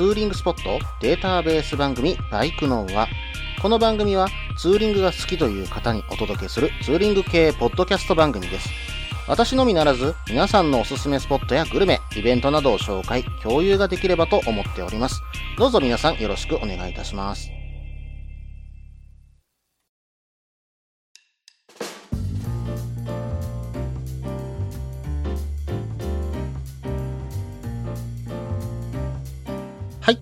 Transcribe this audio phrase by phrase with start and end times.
[0.00, 3.06] ツーリングスポットデータベース番組バイクノーは、
[3.60, 8.70] この番組はツーリングが好きという方にお届けするツーリング系ポッドキャスト番組です。
[9.28, 15.22] 私のみならず、皆さんのおすすめスポットやグルメ、イベントなどを紹介、共有ができればと思っております。
[15.58, 17.50] どうぞ皆さんよろしくお願いいたします。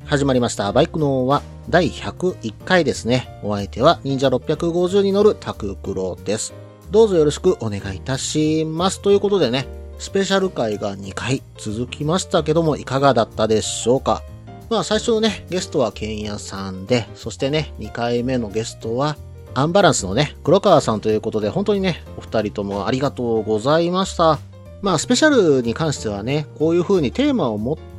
[0.09, 0.73] 始まりました。
[0.73, 3.29] バイクのは第101回ですね。
[3.43, 6.55] お相手は忍者650に乗るタククロです。
[6.91, 9.03] どうぞよろしくお願いいたします。
[9.03, 14.23] ということでね、スペシャル回が2回続きましたけども、いかがだったでしょうか？
[14.71, 19.19] まあ最初のね、ゲストはケンヤさんで、そしてね、2回目のゲストは、
[19.53, 24.39] アンバランスのね、黒川さんということで、本当にね、お二人ともありがとうございました。
[24.81, 27.98] まあスペシャルに関してはね、こういう風にテーマを持って、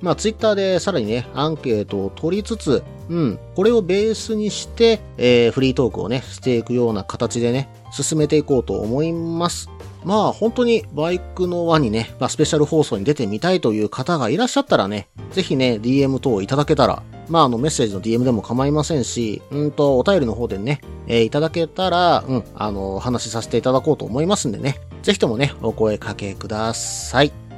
[0.00, 9.68] まあツイッターでさらにね、アンケートを取りつつ、うん、これをベースにして、えー、フリートークをね、していくような形でね、進めていこうと思います。
[10.04, 27.49] まあ本当にバイクの輪にね、まあスペシャル放送に出てみたいという方がいらっしゃったらね、ぜひね、DM 等いただけたら、まああのメッセージの DM でも構いませんし、うんとお便りの方でね、えーいただけたら、うん、あの、話しさせていただこうと思いますんでね、ぜひともね、お声かけください。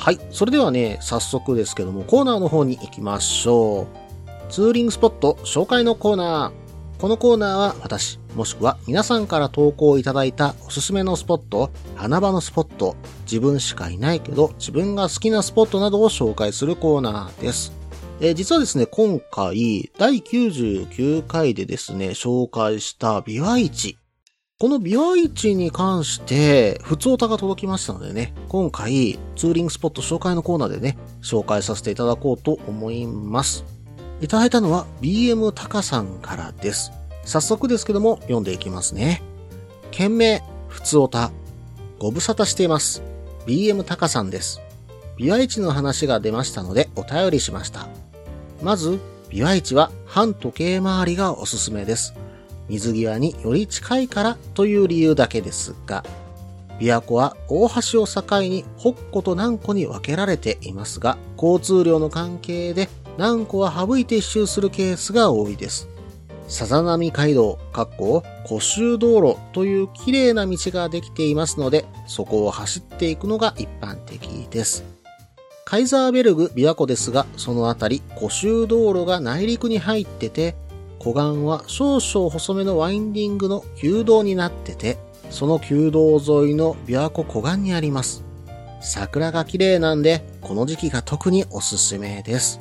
[0.00, 0.20] はい。
[0.30, 4.50] それではね、早速ですけども、コーナーの方に行きましょう。
[4.50, 7.00] ツーリングスポット紹介のコーナー。
[7.00, 17.72] このコーナーは私、もしくは皆さんから投稿いただいたおすすめのスポット、穴場のスポット、自分しかいないけど自分が好きなスポットなどを紹介するコーナーです。
[18.22, 23.99] え実はですね、今回、第99回でですね、紹介したビワ市。
[24.60, 33.64] このビワ市に関して、普通歌が届きましたのでね、今回、ツーリングスポット紹介のコーナーでね、紹介させていただこうと思います。
[34.20, 36.92] いただいたのは BM タカさんからです。
[37.24, 39.22] 早速ですけども、読んでいきますね。
[39.92, 41.32] 件名、普通歌。
[41.98, 43.02] ご無沙汰しています。
[43.46, 44.60] BM タカさんです。
[45.16, 47.88] ビワ市の話が出ましたので、お便りしました。
[48.62, 48.98] まず、
[49.30, 52.12] ビワ市は半時計回りがおすすめです。
[52.70, 56.04] 水際により近いからという理由だけですが、
[56.78, 62.88] 琵琶湖は大橋を境に北湖と南湖に分けられていますが、交通量の関係で
[63.18, 65.88] 南湖は省いて一周するケースが多いです。
[66.46, 74.84] さざ波街道、かっこ古州道路という綺麗な道ができていますので、そこを走っていくのが一般的です。
[75.64, 80.56] カイザーベルグ琵琶湖ですが、そのあたり古州道路が内陸に入ってて、
[81.00, 84.98] 湖岸は少々細めのワインディングの旧道になってて、
[85.30, 88.22] その旧道沿いの琵琶湖湖岸にあります。
[88.82, 92.60] 桜が綺麗なんで、この時期が特におすすめです。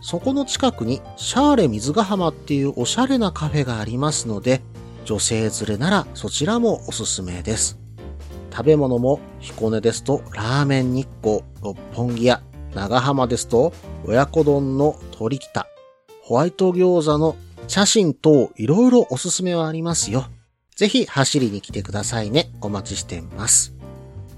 [0.00, 4.60] そこの近くにシャーレ水ヶ浜っていうおしゃれなカフェがありますので、
[5.04, 7.78] 女性連れならそちらもおすすめです。
[8.50, 12.42] 食べ物も彦根ですとラーメン日光、六本木屋、
[12.74, 13.72] 長浜ですと
[14.04, 15.68] 親子丼の鳥北、
[16.22, 17.36] ホワイト餃子の
[17.66, 20.26] 写真等いろいろおすすめはありますよ。
[20.76, 22.50] ぜひ走りに来てくださいね。
[22.60, 23.74] お待ちしてます。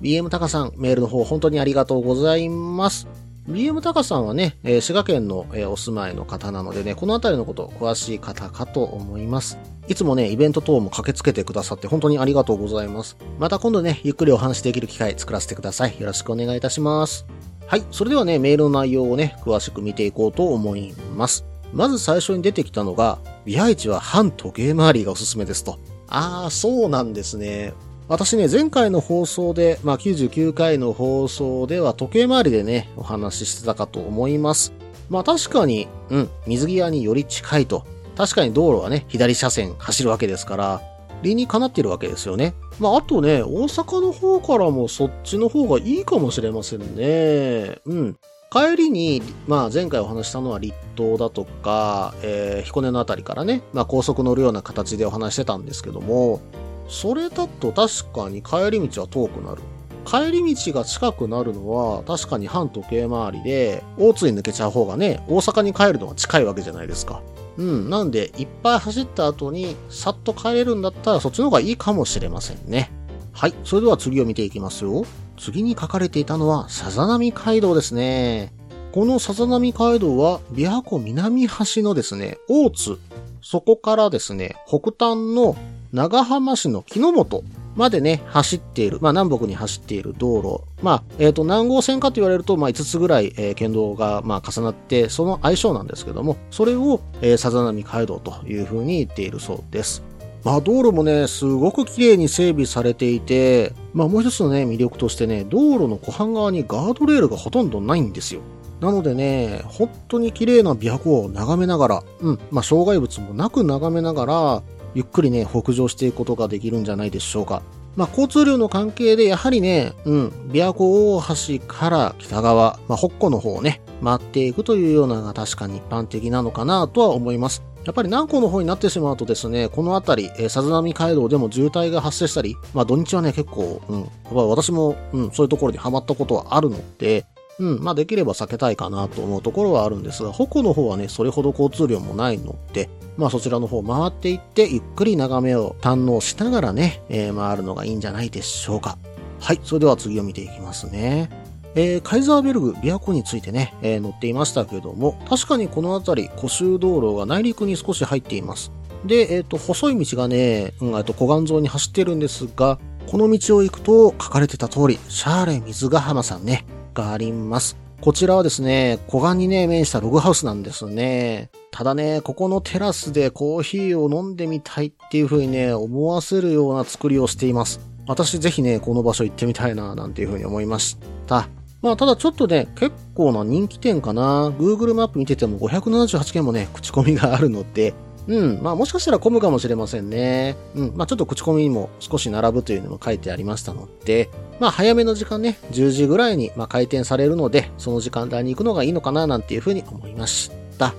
[0.03, 3.09] BM タカさん、メールの方本当にありがとうございます。
[3.48, 9.59] BM タカさんはね、えー滋賀県の、えーお住まいの方なのでね、この辺りのこと詳しい方かと思います。
[9.88, 13.16] いつもね、イベント等も駆けつけてくださって本当にありがとうございます。
[13.38, 15.98] また今度ね、ゆっくりお話しできる機会作らせてください。
[15.98, 17.25] よろしくお願いいたします。
[17.66, 21.44] はい、それではね、メールの内容をね、詳しく見ていこうと思います。
[21.76, 25.78] まず最初に出てきたのが、ビハイチは半時計回りがおすすめですと。
[26.09, 27.75] あー、そうなんですね。
[28.09, 34.72] 私ね、前回の放送で、まあ99回の放送では時計回りでね、お話ししてたかと思います。
[35.10, 37.84] まあ確かに、うん、水際により近いと。
[38.16, 40.80] 確かに道路はね、左車線走るわけですから、
[41.22, 42.54] 理にかなってるわけですよね。
[42.80, 47.80] まああとね、大阪の方からもそっちの方がいいかもしれませんね。
[47.84, 48.16] うん。
[48.51, 56.41] 帰りに、まあ前回お話したのは立東だとか、えー彦根のあたりからね、まあ高速乗るような形でお話してたんですけども、
[56.89, 59.63] それだと確かに帰り道は遠くなる。
[60.07, 67.22] 帰り道が近くなるのは確かに半時計回りで、大津に抜けちゃう方がね、大阪に帰るのが近いわけじゃないですか。
[67.59, 67.91] うん。
[67.91, 72.92] なんで、いっぱい走った後に、さっと帰れるんだったらそっちの方がいいかもしれませんね。
[73.33, 73.54] はい。
[73.65, 75.04] それでは次を見ていきますよ。
[75.36, 78.53] 次に書かれていたのは、さざ波街道ですね。
[78.92, 82.98] このさざ波街道は、琵琶湖南端のですね、大津。
[83.42, 85.56] そこからですね、北端の
[85.92, 87.44] 長浜市の木之本
[87.77, 100.03] までね、走っている、まあ南北に走っている道路、まあ、えっ、ー、と、何号線かと言われると、まあ5つぐらい、えー、県道が、まあ重なって、その相性なんですけども、それを、えー、さざ波街道というふうに言っているそうです。
[100.47, 108.43] まあ道路もね、すごく綺麗に整備されていて、まあもう一つのね、魅力としてね、道路の湖畔側にガードレールがほとんどないんですよ。
[108.78, 114.63] なのでね、本当に綺麗な琵琶湖を眺めながら、うん、まあ障害物もなく眺めながら、
[114.95, 117.60] ゆっくりね、北上していくことができるんじゃないでしょうか。
[117.97, 127.65] まあ、交通量の関係で、やはりね、うん、琵琶湖大橋から北側、まあ、北湖の方をね、回っていくというようなのが確かに一般的なのかなとは思います。
[127.86, 137.27] やっぱり南湖の方になってしまうとですね、この辺り、え、さずなみ街道でも渋滞が発生したり、まあ土日はね、結構、うん、やっぱ私も、うん、そういうところにはまったことはあるので、
[137.60, 148.98] うん、まあできれば避けたいかなと思うところはあるんですが、北の方はね、それほど交通量もないので、まあそちらの方回っていって、ゆっくり眺めを堪能しながらね、えー、回るのがいいんじゃないでしょうか。
[149.39, 151.46] はい、それでは次を見ていきますね。
[151.77, 158.73] えー、カイザーベルグ、琵琶湖についてね、えー、載っていましたけども、確かにこの辺り、古州道路が内陸に少し入っています。
[159.05, 166.65] で、えっ、ー、と、細い道がね、うん、と湖岸沿いに走ってるんですが、この道を行くと書かれてた通り、シャーレ水ヶ浜さんね、
[166.95, 167.77] があります。
[168.01, 171.51] こちらはですね、湖岸にね、面したログハウスなんですね。
[171.71, 177.81] ただね、ここのテラスでコーヒーを飲んでみたいっていう風にね、思わせるような作りをしています。
[178.09, 180.97] 私ぜひね、この場所行ってみたいな、なんていう風に思いまし
[181.27, 181.49] た。
[181.86, 184.48] まあ、ただちょっとね、結構な人気店かな。
[184.50, 187.94] Google マップ見てても578件もね、口コミがあるので、
[188.27, 188.60] うん。
[188.60, 190.56] まあもしかしたら混むかもしれませんね。
[190.74, 190.92] うん。
[190.97, 194.28] まあちょっと口コミにも少し並ぶというのも書いてありましたので、
[194.59, 200.92] まあ早めの時間ね、10時ぐらいにまあ開店されるので、その時間帯に行くのがいいのかななんていうふうに思いました。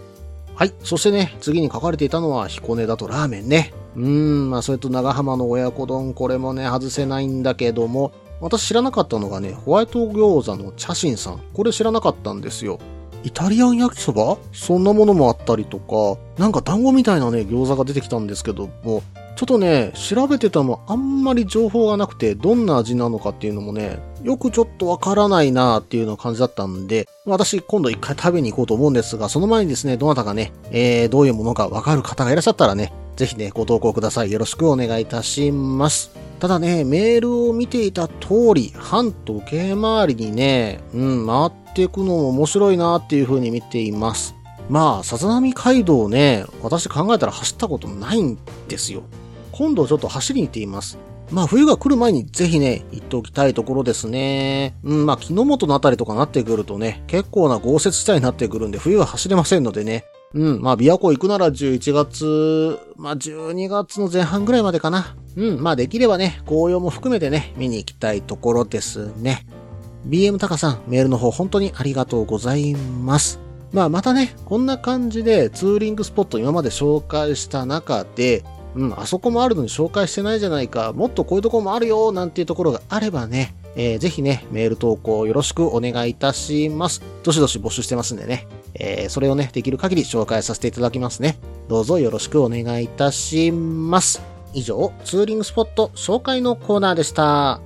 [0.55, 0.73] はい。
[0.83, 3.73] そしてね、次に書かれていたのは彦根だとラーメンね。
[3.97, 11.41] うーん、まあそれと長浜の親子丼、これもね、外せないんだけども、私知らなかったのがね、ホワイト餃子のチャシンさん。
[11.53, 12.79] これ知らなかったんですよ。
[13.23, 14.37] イタリアン焼きそば？
[14.53, 19.01] そんなものもあったりとか、なんか団子みたいなね、餃子が出てきたんですけども、
[19.37, 34.31] ちょっとね、調べてたもあんまり情報がなくて、どんな味なのかっていうのもね、よくちょっとわからないなっていうような感じだったんで、私今度一回食べに行こうと思うんですが、その前にですね、どなたかね、えー、どういうものかわかる方がいらっしゃったらね、ぜひね、ご投稿ください。
[34.31, 36.09] よろしくお願いいたします。
[36.39, 44.33] ただね、メールを見ていた通り、半時計回りにね、うん、回っていくのも面白いなっていう風に見ています。
[44.67, 49.03] まあ、さざ波街道ね、私考えたら走ったことないんですよ。
[49.57, 50.99] 今度ちょっと走りに行っています。
[51.31, 54.75] まあ冬が来る前にぜひね、行っておきたいところですね。
[54.83, 60.05] うん、まあ木の元のあたりとかなってくるとね、結構な豪雪地帯になってくるんで冬は走れませんのでね。
[60.35, 65.15] うん、まあ琵琶湖行くなら11月、まあ12月の前半ぐらいまでかな。
[65.35, 69.47] うん、まあできればね、紅葉も含めてね、見に行きたいところですね。
[70.07, 73.39] BM タカさん、メールの方本当にありがとうございます。
[73.71, 78.43] まあまたね、こんな感じでツーリングスポット今まで紹介した中で、
[78.77, 87.01] うん、あそこもあるのに紹介してないじゃないか、もっとこういうとこもあるよ、なんていうところがあればね、えー、ぜひね、メール投稿よろしくお願いいたします。
[87.23, 91.39] どしどし募集してますんでね、えー、それをね、できる限り紹介させていただきますね。
[91.67, 94.21] どうぞよろしくお願いいたします。
[94.53, 97.61] 以上、ツーリングスポット紹介のコーナーでした。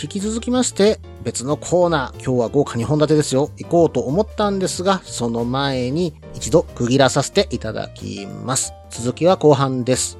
[0.00, 3.50] 引き続きまして、別のコーナー、今日は豪華2本立てですよ。
[3.56, 8.72] 行こうと思ったんですが、その前に一度区切らさせていただきます。
[8.90, 10.19] 続きは後半です。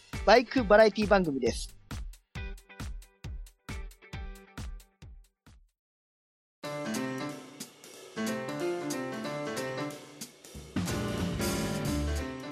[0.23, 1.75] バイクバラエティ番組です。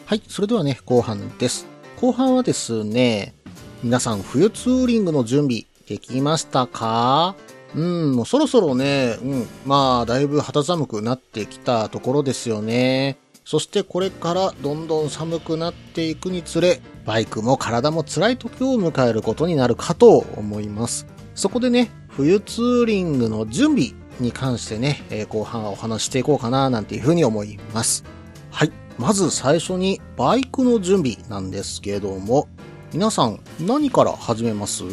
[0.06, 1.68] はい、それではね、後半です。
[2.02, 3.36] 後半はですね、
[3.84, 7.36] 皆さん冬ツーリングの準備できましたか？
[7.76, 13.20] うん、もうそろそろね、うん、まあ、だいぶ肌寒くなってきたところですよね。
[13.50, 21.08] そしてこれからどんどん寒くなっていくにつれ、バイクも体も辛い時を迎えることになるかと思います。
[21.34, 28.04] そこでね、冬ツーリングの準備に関してね、えー、後半はお話していこうかななんていうふうに思います。
[28.52, 28.72] はい。
[29.00, 32.48] まず最初にバイクの準備なんですけども、
[32.94, 34.84] 皆さん何から始めます？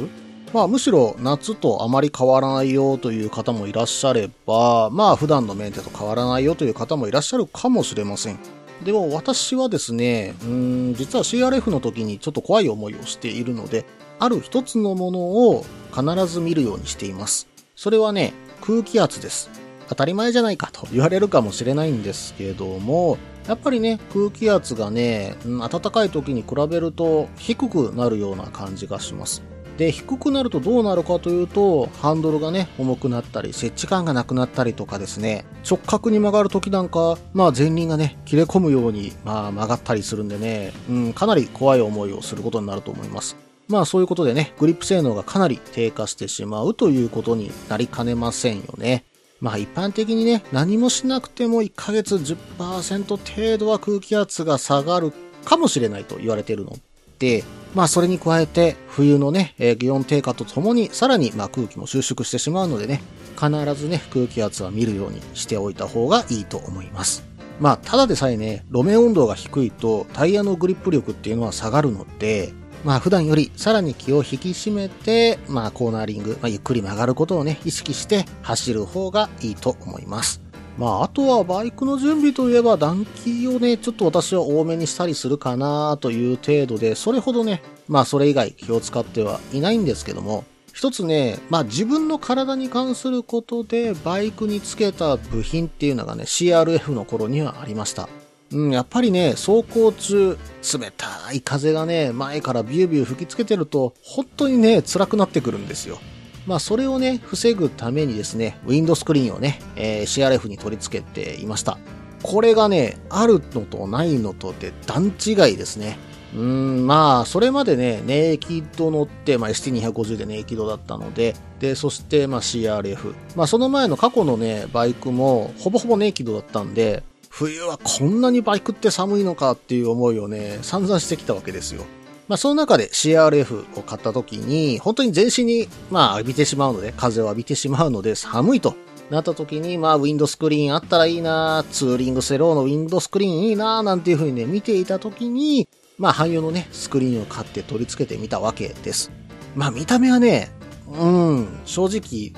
[0.53, 8.38] まあむしろ夏とあまり変わらないよという方もいらっしゃれば、まあ普段のメンテと変わらないよという方もいらっしゃるかもしれません。
[8.85, 13.87] でも私はですね、うん、実は CRF の時にちょっと怖い思いをしているので、
[14.19, 17.49] ある一つのものを必ず見るようにしています。
[17.75, 19.50] それはね、空気圧です。
[19.88, 29.43] 当たり前じゃないかと言われるかもしれないんですけども、やっぱりね、空気圧がね、暖かい時に比べると低くなるような感じがします。
[29.76, 43.37] で、低くなるとどうなるかというと、ハンドルがね、重くなったり、接地感がなくなったりとかですね、直角に曲がる時なんか、まあ前輪がね、切れ込むように、まあ曲がったりするんでね、うん、かなり怖い思いをすることになると思います。
[43.68, 49.04] まあそういうことでね、グリップ性能がかなり低下してしまうということになりかねませんよね。
[49.40, 55.12] まあ一般的にね、何もしなくても1ヶ月10%程度は空気圧が下がる
[55.45, 56.76] かもしれないと言われてるの
[57.18, 57.45] で、
[57.76, 63.02] まあそれに加えて冬のね、え気温低下とともにさらにまあ空気も収縮してしまうのでね、
[63.38, 67.23] 必ずね、空気圧は見るようにしておいた方がいいと思います。
[67.61, 80.46] まあただでさえね、路面温度が低いとタイヤのグリップ力っていうのは下がるので、まあ普段よりさらに気を引き締めて、まあコーナーリング、まあゆっくり曲がることをね、意識して走る方がいいと思います。
[80.78, 98.09] まああとはバイクの準備といえば暖気をね、ちょっと私は多めにしたりするかなという程度で、それほどね、まあそれ以外気を使ってはいないんですけども、一つね、まあ自分の体に関することでバイクにつけた部品っていうのがね、CRF の頃にはありました。
[98.52, 100.38] うん、やっぱりね、走行中、
[100.78, 105.99] 冷たい風がね、前からビュービュー吹きつけてると、本当にね、辛くなってくるんですよ。
[106.47, 111.79] まあ、それをね、防ぐためにですね、ウィンドスクリーンをね、えー CRF に取り付けていました。
[112.23, 115.99] これがね、あるのとないのとで段違いですね。
[116.35, 123.15] うーん、まあ、それまでね、ネイキッド乗って、まあ、ST250 でネイキッドだったので、で、そして、まあ、CRF。
[123.35, 131.85] まあ、その前の過去のね、バイクも、ほぼほぼネイキッドだったんで、冬はこんなにバイクって寒いのかっていう思いをね、散々してきたわけですよ。
[132.28, 138.75] まあ、その中で CRF を買った時に、本当に全身に、まあ、浴びてしまうので、風を浴びてしまうので、寒いと。
[139.11, 149.12] なった時に、まあ、ウィンドスクリーンあったらいいなツーリングセローのウィンドスクリーンいいななんていう風にね、見ていた時に、まあ、汎用のね、スクリーンを買って取り付けてみたわけです。
[149.54, 150.50] まあ、見た目はね、
[150.88, 152.33] うん、正直、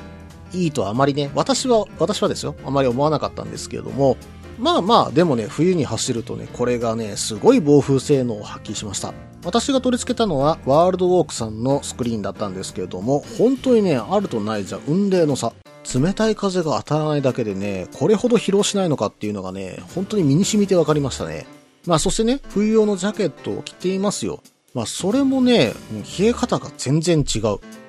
[0.53, 4.17] いいとはあまりね、私は、私はですよ、あまり思わなかったんですけれども、
[4.59, 9.15] まあまあ、でもね、冬に走るとね、これがね、すごい防風性能を発揮しました。
[9.45, 15.53] 私が取り付けたのは、ワールドウォークさんのスクリーンだったんですけれども、本当にね、あるとないじゃ雲泥の差。
[15.95, 21.47] 冷たい風が当たらないだけでね、これほど疲労しないのかっていうのがね、本当に身に染みて分かりましたね。
[21.87, 24.43] まあそしてね、冬用のジャケットを着ていますよ。
[24.75, 25.73] まあそれもね、
[26.19, 27.43] 冷え方が全然違う。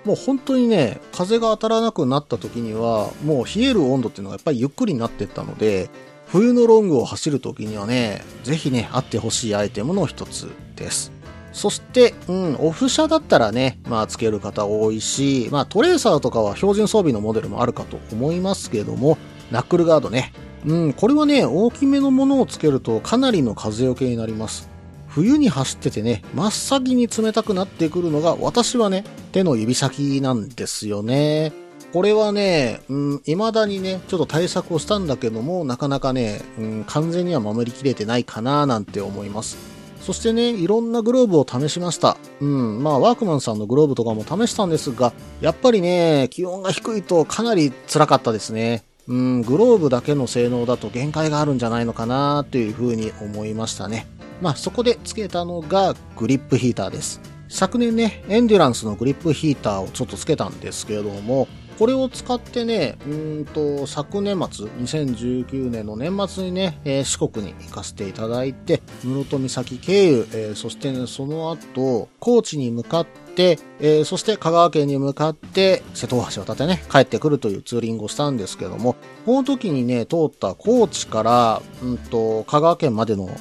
[0.05, 5.89] もう本当にね、風が当たらなくなった時には、もう冷える温度っていうのがやっぱりゆっくりになってったので、
[6.31, 11.11] 冬のロングを走る時にはね、ぜひね、あってほしいアイテムの一つです。
[11.53, 19.17] そして、うん、オフ車だったらね、まあ、つける方多いし、まあ、トレーサーとかは標準装備のモデルもあるかと思いますけども、
[19.49, 20.31] ナックルガードね。
[20.67, 24.69] うん、これはね、大きめのものをつけるとかなりの風よけになります。
[25.07, 31.68] 冬に走っててね、真っ先に冷たくなってくるのが、私はね、手の指先なんですよね。
[31.91, 39.57] これはね、うん、未だにね、ちょっと対策をしたんだけども、なかなかね、うん、完全には守りきれてないかななんて思います。
[39.99, 42.17] そしてね、いろんなグローブを試しました。
[42.41, 48.83] うん、まあ、ワークマンさんのグローブとかも試したんですが、やっぱりね、気温が低いとかなり辛かったですね。
[49.07, 54.05] うん、グローブだけの性能だと限界があるんじゃないのかなというふうに思いましたね。
[54.41, 57.19] まあ、そこで付けたのがグリップヒーターです。
[57.49, 61.47] 昨年ね、エンデュランスのグリップヒーターをちょっと付けたんですけれども、
[61.79, 63.09] これを使ってね、う
[63.43, 83.31] んと、昨年末、2019年の年末にね、えー四国に行かせていただいて、室戸岬経由、えーそしてね、その後、高知に向かって、えーそして香川県に向かって、瀬戸大橋を渡ってね、帰ってくるというツーリングをしたんですけども、この時にね、通った高知から、うんと、香川県までの道、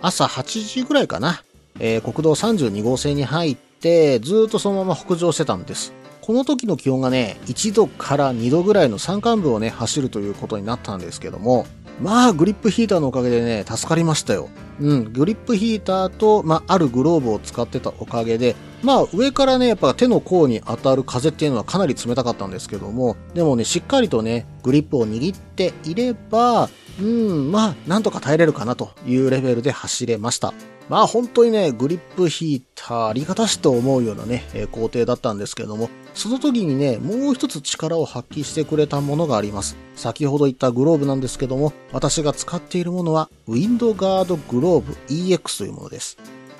[0.00, 1.44] 朝8時ぐらいかな、
[1.80, 5.92] えー国道32号線に入って、ずっとそのまま北上してたんです。
[6.28, 11.64] この時の気温がね、1度から2度ぐらいの山間部をね、走るということになったんですけども、
[12.02, 14.50] まあ、グリップヒーターのおかげでね、助かりましたよ。
[14.78, 26.68] うん、グリップヒーターと、まあ、あるグローブを使ってたおかげで、まあ、上からね、やっぱ手の甲に当たる風っていうのはかなり冷たかったんですけども、でもね、しっかりとね、グリップを握っていれば、
[27.00, 30.52] うん、まあ、なんとか耐えれるかなというレベルで走れました。
[30.88, 39.76] まあ本当にね、グリップヒーターありがたしと思うようなね、え工程だったんですけども、その時にね、もう一つ力を発揮してくれたものがあります。
[39.96, 46.16] 先ほど言ったグローブなんですけども、私が使っているものは、ウィンドガードグローブ EX というものです。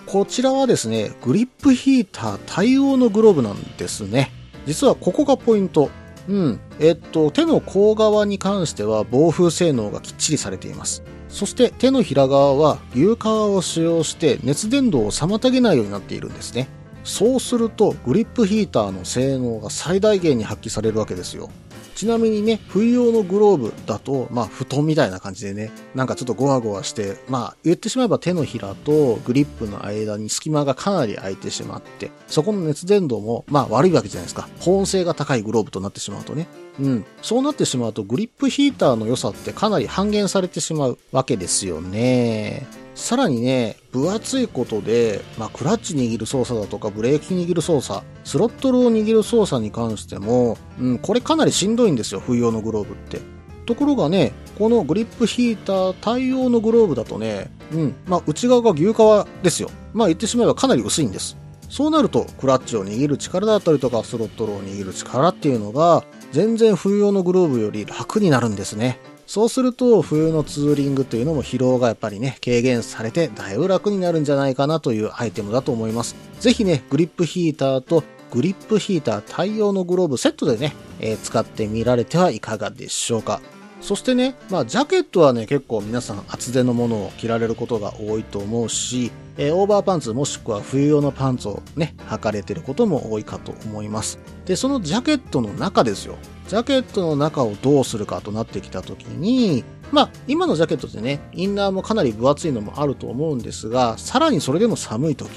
[0.06, 4.30] こちらはですね、グリップヒーター対応のグローブなんですね。
[4.66, 5.90] 実はここがポイント。
[6.28, 6.61] うん。
[6.78, 11.02] えっと、手の甲側に関しては防風性能がきっちりされています。
[11.28, 16.68] そして手のひら側は牛革を使用して熱伝導を妨げないようになっているんですね。
[17.04, 21.50] そうするとグリップヒーターの性能が最大限に発揮されるわけですよ。
[21.99, 34.49] ちなみにね、冬用のグローブだと、まあ、布団みたいな感じでね、なんかちょっとゴワゴワして、まあ、言ってしまえば手のひらとグリップの間に隙間がかなり空いてしまって、そこの熱伝導も、まあ、悪いわけじゃないですか。
[34.61, 36.47] 保温性が高いグローブとなってしまうとね。
[36.80, 37.04] うん。
[37.23, 42.66] そうなってしまうと、グリップヒーターの良さってかなり半減されてしまうわけですよね。
[42.94, 53.20] さらにね、分厚いことで、まあ、クラッチ握る操作だとか、ブレーキ握る操作、スロットルを握る操作に関しても、うん、これかなりしんどいんですよ、冬用のグローブって。
[53.66, 59.70] ところがね、このグリップヒーター対応のグローブだとね、うん、まあ、内側が牛革ですよ。
[59.92, 61.37] まあ、言ってしまえばかなり薄いんです。
[61.68, 68.99] そうなると、クラッチを握る力だったりとか、スロットルを握る力っていうのが、全然冬用のグローブより楽になるんですね。
[69.26, 76.16] そうすると、冬のツーリングというのも疲労がやっぱりね、軽減されて、だいぶ楽になるんじゃないかなというアイテムだと思います。
[76.40, 83.40] ぜひね、グリップヒーターとグリップヒーター対応のグローブセットでね、えー使ってみられてはいかがでしょうか。
[83.80, 94.18] そしてね、まあ、ジャケットはね、結構皆さん厚手のものを着られることが多いと思うし、えーオーバーパンツもしくは冬用のパンツをね、履かれてることも多いかと思います。
[94.45, 96.16] で、そのジャケットの中ですよ。
[96.49, 105.30] ジャケットの中をどうするかとなってきたときに、まあ、今のジャケットってね、インナーもかなり分厚いのもあると思うんですが、さらにそれでも寒いとき、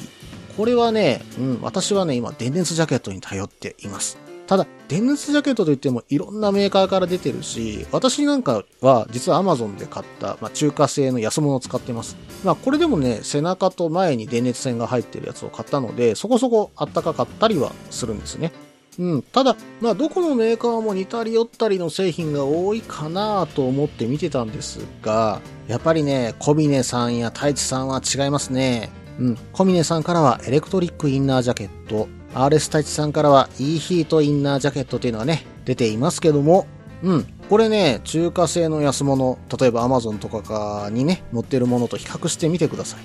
[0.58, 4.18] これはね、うん、私はね、今、電熱ジャケットに頼っています。
[4.52, 12.18] ただ、電熱ジャケットといってもいろんなメーカーから出てるし、私なんかは実は Amazon で買った、まあ、中華製の安物を使ってます。
[12.44, 18.52] まあこれでもね、背中と前に電熱線が入ってるやつを買ったので、そこそこあったかかったりはするんですね。
[19.00, 19.22] うん。
[19.22, 28.90] ただ、まあどこのメーカーも似たり寄ったりの製品が多いかなと思って見てたんですが、やっぱりね、小峰さんや太一さんは違いますね。
[29.18, 29.38] うん。
[29.54, 36.66] 小峰さんからはエレクトリックインナージャケット、RS 太一さんからは E ヒートインナージャケットっていうのがね、出ていますけども、
[37.04, 37.28] うん。
[37.50, 43.00] これね、中華製の安物、例えば Amazon とかにね、載ってるものと比較してみてください。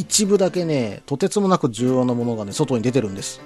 [0.00, 3.40] 一部だけね、とてつもなく重要なものがね、外に出てるんです。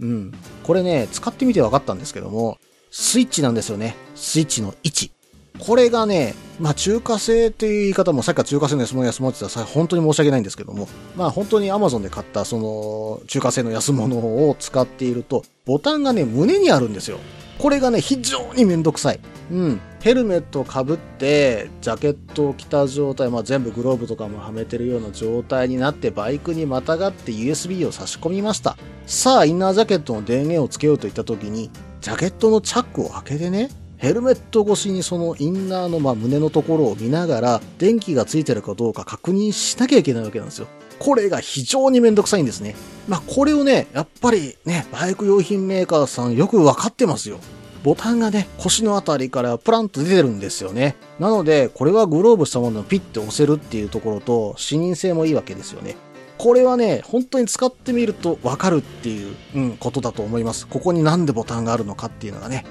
[0.00, 0.32] うん。
[0.64, 2.58] これね、使ってみて分かったんですけども、
[2.90, 3.96] スイッチなんですよね。
[4.14, 5.12] スイッチの位置。
[5.60, 14.16] これがね、まあ中華製っていう言い方もさっきから中華製の安物安物って言ったら本当に申し訳ないんですけども、まあ本当に Amazon で買ったその中華製の安物
[14.48, 17.18] を使っていると、ボタンがね、胸にあるんですよ。
[17.58, 19.20] これがね、非常にめんどくさい。
[19.52, 19.80] うん。
[20.02, 28.76] ヘルメットをかぶって、ジャケットを着た状態、まあ全部グローブとかもはめてるような状態になって、バイクにまたがって USB を差し込みました。
[29.06, 33.70] さあ、インナージャケットの電源をつけようといった時に、ジャケットのチャックを開けてね、
[34.04, 40.66] ヘルメット越しにそのインナーのま胸のところを見ながら、電気がついてるかどうか確認しなきゃいけないわけなんですよ。
[40.98, 42.76] これが非常にめんどくさいんですね。
[43.08, 47.38] まあこれをね、やっぱりね、バイク用品メーカーさんよくわかってますよ。
[47.82, 50.96] ボタンがね、腰のあたりからプランと出てるんですよね。
[51.18, 55.96] なので、これはグローブしたものをピッて押せるっていうところと、視認性もいいわけですよね。
[56.36, 60.66] これはね、本当に使ってみるとわかるっていう、うん、ことだと思います。
[60.66, 62.66] ここになんでボタンがあるのかっていうのがね。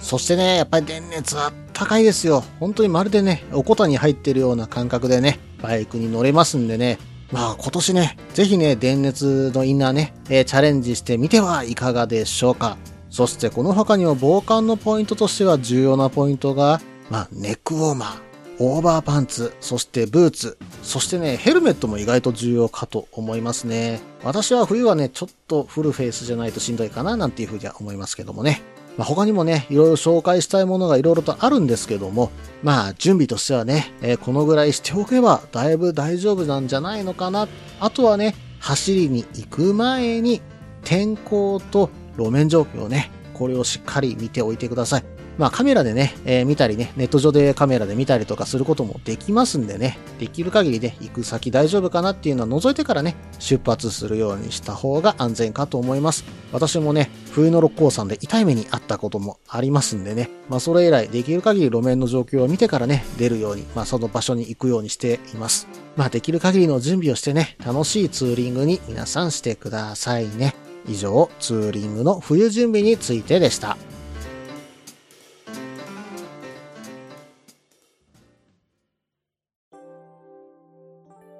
[0.00, 2.44] そしてね、やっぱり電熱は高いですよ。
[2.60, 6.98] 本当にまるでね、おこたに入ってるような感覚でね、バイクに乗れますんでね。
[7.30, 12.78] まあ今年ね、ぜひね、電熱のインナーね、えーチャレンジしてみてはいかがでしょうか。
[13.10, 16.80] そしてこの他にも防寒のポイントとしては重要なポイントが、
[17.10, 18.20] まあネックウォーマー、
[18.60, 24.00] オーバーパンツ、そしてブーツ、そしてね、ヘルメットも意外と重要かと思いますね。
[24.24, 28.62] 私は冬はね、ちょっとフルフェイスじゃないとしんどいかななんていうふうには思いますけどもね。
[28.98, 32.32] まあ、他にもね、いろいろ紹介したいものがいろいろとあるんですけども、
[32.64, 37.46] まあ、準備としてはね、えーこのぐらいしておけば、だいぶ大丈夫なんじゃないのかな。
[37.78, 40.42] あとはね、走りに行く前に、
[40.82, 45.17] 天候と路面状況ね、これをしっかり見ておいてください。
[45.38, 56.24] まあカメラでね、えー見たりね、ネット上でカメラで見たりとかすることもできますんでね、できる限りね、行く先大丈夫かなっていうのは覗いてからね、出発するようにした方が安全かと思います。
[56.52, 65.68] 私もね、冬の六甲山で痛い目にあったこともありますんでね、まあそれ以来できる限り路面の状況を見てからね、出るように、まあその場所に行くようにしています。
[65.96, 70.54] まあできる限りの準備をしてね、楽しいツーリングに皆さんしてくださいね。
[70.88, 73.76] 以上、ツーリングの冬準備についてでした。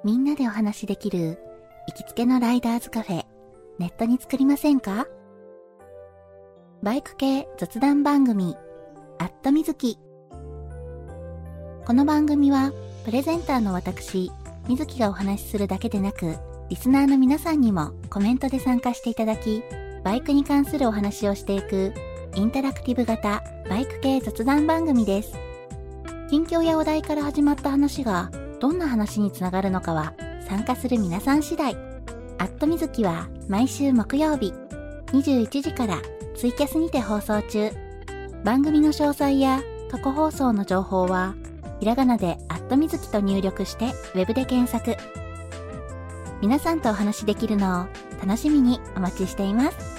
[0.01, 1.37] みんなでお話しできる
[1.89, 3.25] 行きつけのライダーズカフェ、
[3.79, 5.07] ネットに作りませんか？
[6.81, 8.55] バイク系雑談番組、
[9.17, 9.99] アットみずき。
[11.85, 12.71] この番組は、
[13.03, 14.31] プレゼンターの私、
[14.69, 16.37] みずきがお話しするだけでなく、
[16.69, 19.63] リスナーの皆さんにもコメントで参加していただき、
[20.05, 21.93] バイクに関するお話をしていく、
[22.35, 25.33] インタラクティブ型バイク系雑談番組です。
[26.29, 30.13] 近況やお題から始まった話が、どんな話につながるのかは
[30.47, 31.75] 参加する皆さん次第。
[32.37, 34.53] アットみずきは毎週木曜日
[35.07, 36.01] 21時から
[36.35, 37.71] ツイキャスにて放送中。
[38.43, 41.35] 番組の詳細や過去放送の情報は
[41.79, 44.95] ひらがなでアットみずきと入力してウェブで検索。
[46.41, 47.85] 皆さんとお話しできるのを
[48.21, 49.98] 楽しみにお待ちしています。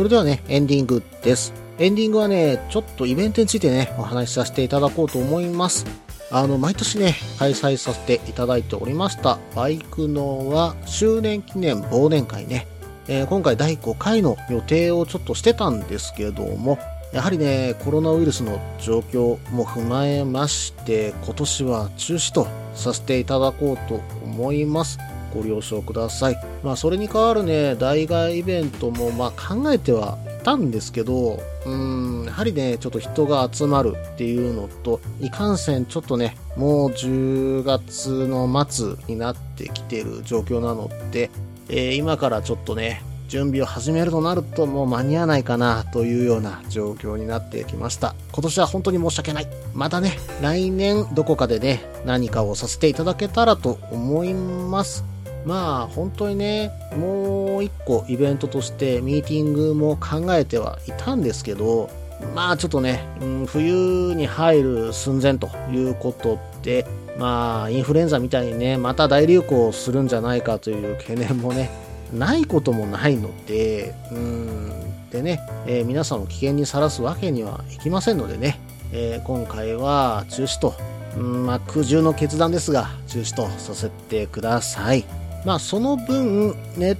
[0.00, 1.52] それではね、エンディングです。
[1.78, 5.84] エンディングはね、ちょっとイベントについてね、お話しさせていただこうと思います。
[6.30, 12.66] あの、毎年ね、開催させていただいておりました、バイクのは周年記念忘年会ね。
[13.08, 16.78] えー今回第5回の予定をちょっとしてたんですけども、
[17.12, 24.98] やはりね、コロナウイルスの状況も踏まえまして、今年は中止とさせていただこうと思います。
[25.34, 26.36] ご了承ください。
[26.62, 41.30] まあ、それに代わるね、代替イベントも、まあ、考えてはいたんですけど、うん、やはりね、ちょっと人が集まるっていうのと、いかんせんちょっとね、もう10月の末になってきてる状況なので、
[41.68, 48.16] えー今からちょっとね、準備を始めるとなるともう間に合わないかなというような状況になってきました。
[48.32, 49.46] 今年は本当に申し訳ない。
[49.72, 55.04] またね、来年どこかでね、何かをさせていただけたらと思います。
[55.44, 61.90] まあ本当にね、もう一個イベントとしてミーティングも考えてはいたんですけど、
[62.34, 66.86] まあちょっとね、うん冬に入る寸前ということで、
[67.18, 71.70] まあインフルエンザみたいにね、また大流行するんじゃないかという懸念もね、
[72.12, 74.70] ないこともないので、うん、
[75.10, 78.60] でね、えー皆さんを危険にさらすわけにはいきませんのでね、
[78.92, 80.74] えー今回は中止と、
[81.16, 85.04] うん、まあ苦渋の決断ですが、中止とさせてください。
[85.44, 86.96] まあその分、ネッ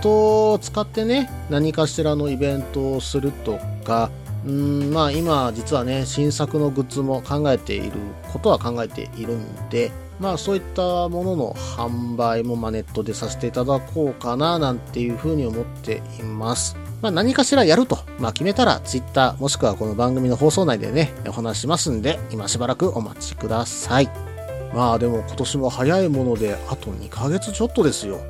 [0.00, 4.10] トを使ってね、何かしらのイベントをするとか、
[4.46, 7.92] うん、まあ今実はね、新作のグッズも考えている
[8.32, 16.76] ことは考えているんで、まあそういったものの販売もまあネットでさせていただこうかななんていうふうに思っています。
[17.00, 24.33] まあ何かしらやると、まあ決めたら Twitter もしくはこの番組の放送内でね、お話しますんで、今しばらくお待ちください。
[24.74, 28.20] まあでも今年も早いものであと2ヶ月ちょっとですよ。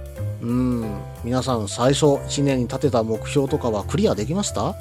[0.43, 4.75] うん、皆さん最初1年に立てた目標とかはクリアできました？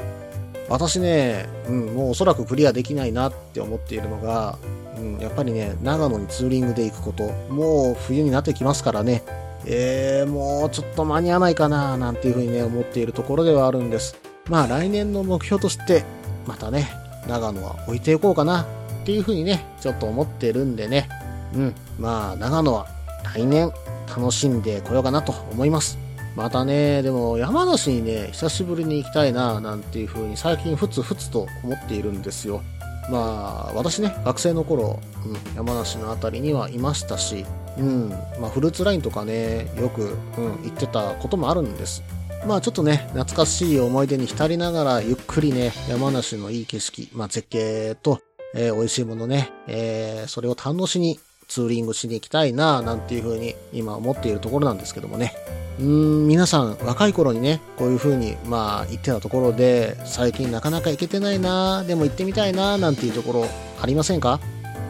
[0.69, 4.57] 私ね、うん、もうおそらくクリアできないなって思っているのが、
[4.97, 7.23] うん、やっぱりね、長野にツーリングで行くこと、
[7.53, 9.23] もう冬になってきますからね、
[9.65, 14.15] えー、もうちょっと間に合わないかななんていうふうにね、思っているところではあるんです。
[14.49, 16.03] まあ来年の目標として、
[16.47, 16.89] またね、
[17.27, 18.65] 長野は置いていこうかなっ
[19.05, 21.07] ていうふうにね、ちょっと思ってるんでね、
[21.53, 22.87] うん、まあ長野は
[23.33, 23.71] 来年
[24.07, 25.97] 楽しんでこようかなと思います。
[26.35, 32.61] またね、でも山梨にね、久しぶりに行きたいな、なんていう風に最近ふつふつと思っているんですよ。
[33.09, 37.45] まあ、私ね、学生の頃、うん、山梨のあたりにはいましたし、
[37.77, 42.01] うん、まあフルーツラインとかね、よく、うん、行ってたこともあるんです。
[42.47, 48.19] まあちょっとね、懐かしい思い出に浸りながら、ゆっくりね、山梨のいい景色、まあ絶景と、
[48.55, 51.19] えー美味しいものね、えーそれを堪能しに
[51.53, 55.35] ツーリングしに行きたいな、なんていう風に今思っているところなんですけどもね。
[55.79, 63.45] うん、皆さん若い頃にね、こういう風に、まあ言ってたところで、最近なかなか行けてないな、でも行ってみたいな、なんていうところ
[63.79, 64.39] ありませんか？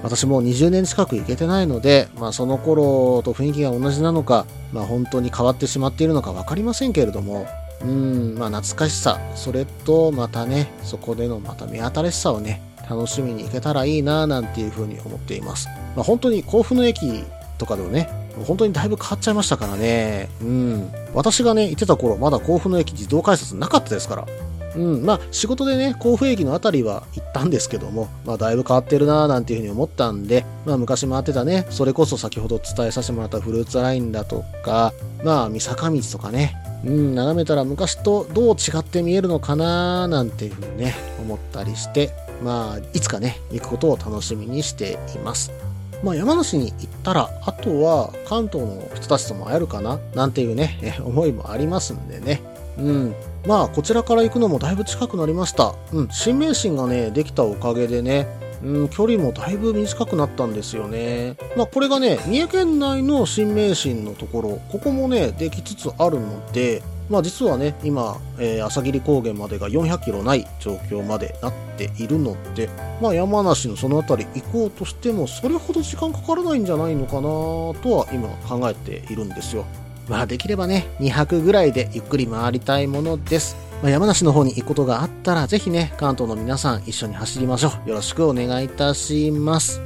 [0.04, 7.46] 私も20年近く行けてないので、まあその頃と雰囲気が同じなのか、まあ本当に変わってしまっているのかわかりませんけれども、
[7.82, 15.68] うん、まあ懐かしさ、それとまたね、そこでのまた目新しさをね、楽しみに行けたらいいななんていうふうに思っています。
[15.96, 17.24] まあ本当に甲府の駅
[17.58, 18.10] とかでもね、
[18.46, 20.30] 本当にだいぶ変わっちゃいましたからね。
[20.42, 20.92] うん。
[21.14, 24.28] 私がね、行ってた頃、まだ甲府の駅自動改札なかったですから。
[24.76, 25.06] うん。
[25.06, 34.94] まあ、仕事でね、甲府駅のあたりは行ったんですけども、まあ、だいぶ変わってるなーなんていうふうに思ったんで、まあ、昔回ってたね、それこそ先ほど伝えさせてもらったフルーツラインだとか、
[35.24, 42.12] まあ、三坂道とかね、うん、眺めたら昔とどう違って見えるのかなーなんていうふうにね、思ったりして、
[42.44, 45.52] まあ、いつかね、行くことを楽しみにしています。
[46.04, 52.42] まあ、山梨に行ったら、あとは関東の人たちとも会えるかななんていうね、 思いもありますんでね。
[52.78, 53.16] うん。
[53.48, 55.74] まあ、こちらから行くのもだいぶ近くなりました。
[55.94, 56.10] うん。
[56.12, 58.28] 新名神がね、できたおかげでね、
[58.64, 61.36] うん、距離もだいぶ短くなったんですよね。
[61.56, 72.70] まあ、これがね、三重県内の新名神のところ、ここもね、できつつあるので、まあ実はね、今、えー朝霧高原までが400キロない状況までなっているので、
[73.02, 79.66] まあ山梨のその辺り行こうとしても、それほど時間かからないんじゃないのかなとは今考えているんですよ。
[80.08, 83.56] まあできればね、2泊ぐらいでゆっくり回りたいものです。
[83.82, 87.90] まあ、山梨の方に行くことがあったら、ぜひね、関東の皆さん一緒に走りましょう。
[87.90, 89.82] よろしくお願いいたします。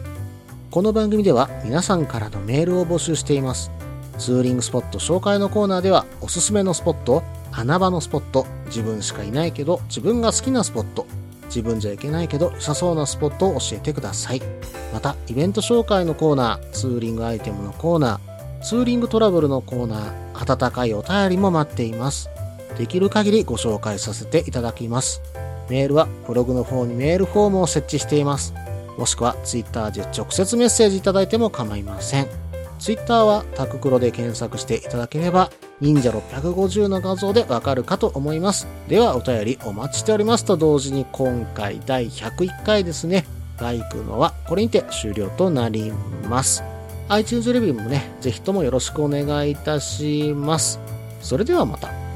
[0.69, 3.71] この番組では皆さんからのメールを募集しています。
[4.17, 11.05] ツーリングスポット紹介のコーナーでは、おすすめのスポット、穴場のスポット、自分しかいないけど自分が好きなスポット、
[11.45, 14.41] 自分じゃいけないけど良さそうなスポットを教えてください。
[14.93, 22.29] また、イベント紹介のコーナー、ツーリングアイテムのコーナー、ツーリングトラブルのコーナー、温かいお便りも待っています。
[22.77, 25.21] できる限りご紹介させていただきます。
[25.69, 28.53] メールはブログの方にメールフォームを設置しています。
[28.97, 32.46] もしくはツイッターで直接メッセージいただいても構いません。
[32.79, 38.67] Twitter はタククロで検索していただければ、忍者650の画像でわかるかと思います。
[38.87, 43.25] ではお便りお待ちしておりますと同時に今回第101回ですね、
[43.59, 45.91] バイクのはこれにて終了となり
[46.29, 46.63] ます。
[47.09, 50.79] iTunes レビューもね、ぜひともよろしくお願いいたします。
[51.21, 52.06] それではまた。